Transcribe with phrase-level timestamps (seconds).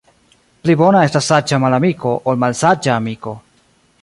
[0.63, 3.37] Pli bona estas saĝa malamiko, ol malsaĝa amiko.